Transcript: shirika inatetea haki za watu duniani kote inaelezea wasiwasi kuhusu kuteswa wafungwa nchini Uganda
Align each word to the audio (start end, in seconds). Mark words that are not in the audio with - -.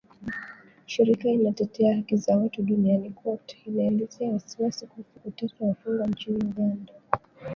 shirika 0.85 1.29
inatetea 1.29 1.95
haki 1.95 2.17
za 2.17 2.37
watu 2.37 2.61
duniani 2.61 3.09
kote 3.09 3.57
inaelezea 3.65 4.29
wasiwasi 4.29 4.87
kuhusu 4.87 5.19
kuteswa 5.23 5.67
wafungwa 5.67 6.07
nchini 6.07 6.43
Uganda 6.43 6.93